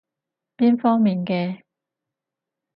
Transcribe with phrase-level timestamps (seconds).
[0.57, 1.61] 邊方面嘅？